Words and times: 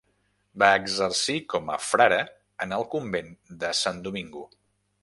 Va 0.63 0.69
exercir 0.83 1.35
com 1.55 1.69
a 1.75 1.77
frare 1.89 2.19
en 2.67 2.75
el 2.81 2.89
convent 2.97 3.31
de 3.65 3.73
Sant 3.85 4.03
Domingo. 4.11 4.49